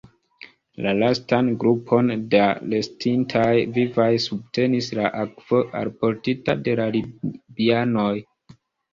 [0.83, 8.11] La lastan grupon da restintaj vivaj subtenis la akvo, alportita de la libianoj.